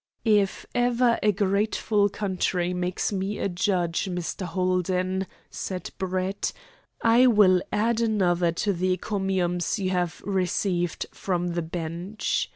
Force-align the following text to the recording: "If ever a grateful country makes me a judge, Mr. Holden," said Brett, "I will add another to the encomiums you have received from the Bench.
"If 0.25 0.65
ever 0.73 1.19
a 1.21 1.31
grateful 1.31 2.09
country 2.09 2.73
makes 2.73 3.13
me 3.13 3.37
a 3.37 3.47
judge, 3.47 4.05
Mr. 4.05 4.47
Holden," 4.47 5.27
said 5.51 5.91
Brett, 5.99 6.51
"I 7.03 7.27
will 7.27 7.61
add 7.71 8.01
another 8.01 8.51
to 8.51 8.73
the 8.73 8.93
encomiums 8.93 9.77
you 9.77 9.91
have 9.91 10.21
received 10.25 11.05
from 11.11 11.49
the 11.49 11.61
Bench. 11.61 12.49